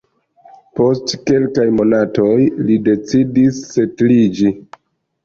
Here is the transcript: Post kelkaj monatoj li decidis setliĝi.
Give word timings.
Post 0.77 1.11
kelkaj 1.27 1.65
monatoj 1.79 2.29
li 2.71 2.79
decidis 2.87 3.61
setliĝi. 3.75 4.51